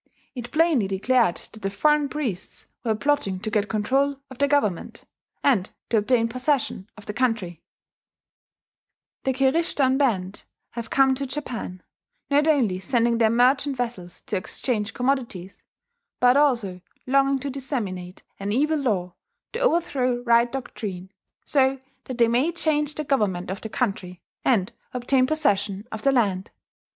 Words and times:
It 0.33 0.51
plainly 0.51 0.87
declared 0.87 1.37
that 1.53 1.59
the 1.61 1.69
foreign 1.69 2.09
priests 2.09 2.65
were 2.83 2.95
plotting 2.95 3.39
to 3.41 3.51
get 3.51 3.69
control 3.69 4.19
of 4.31 4.39
the 4.39 4.47
government, 4.47 5.05
and 5.43 5.69
to 5.91 5.97
obtain 5.97 6.27
possession 6.27 6.89
of 6.97 7.05
the 7.05 7.13
country: 7.13 7.61
"The 9.25 9.33
Kirishitan 9.33 9.99
band 9.99 10.45
have 10.71 10.89
come 10.89 11.13
to 11.13 11.27
Japan, 11.27 11.83
not 12.31 12.47
only 12.47 12.79
sending 12.79 13.19
their 13.19 13.29
merchant 13.29 13.77
vessels 13.77 14.21
to 14.21 14.35
exchange 14.37 14.95
commodities, 14.95 15.61
but 16.19 16.35
also 16.35 16.81
longing 17.05 17.37
to 17.41 17.51
disseminate 17.51 18.23
an 18.39 18.51
evil 18.51 18.79
law, 18.79 19.13
to 19.53 19.59
overthrow 19.59 20.23
right 20.23 20.51
doctrine, 20.51 21.11
so 21.45 21.77
that 22.05 22.17
they 22.17 22.27
may 22.27 22.51
change 22.51 22.95
the 22.95 23.03
government 23.03 23.51
of 23.51 23.61
the 23.61 23.69
country, 23.69 24.19
and 24.43 24.71
obtain 24.95 25.27
possession 25.27 25.87
of 25.91 26.01
the 26.01 26.11
land. 26.11 26.49